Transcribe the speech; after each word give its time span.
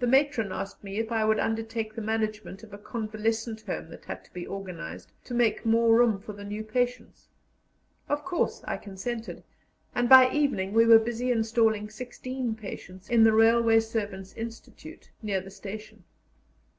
The 0.00 0.06
matron 0.06 0.50
asked 0.50 0.82
me 0.82 0.96
if 0.96 1.12
I 1.12 1.26
would 1.26 1.38
undertake 1.38 1.94
the 1.94 2.00
management 2.00 2.62
of 2.62 2.72
a 2.72 2.78
convalescent 2.78 3.60
home 3.60 3.90
that 3.90 4.06
had 4.06 4.24
to 4.24 4.32
be 4.32 4.46
organized 4.46 5.12
to 5.24 5.34
make 5.34 5.66
more 5.66 5.94
room 5.94 6.18
for 6.18 6.32
the 6.32 6.42
new 6.42 6.64
patients. 6.64 7.28
Of 8.08 8.24
course 8.24 8.62
I 8.66 8.78
consented, 8.78 9.42
and 9.94 10.08
by 10.08 10.32
evening 10.32 10.72
we 10.72 10.86
were 10.86 10.98
busy 10.98 11.30
installing 11.30 11.90
sixteen 11.90 12.54
patients 12.54 13.10
in 13.10 13.24
the 13.24 13.34
railway 13.34 13.80
servants' 13.80 14.32
institute, 14.32 15.10
near 15.20 15.42
the 15.42 15.50
station. 15.50 16.04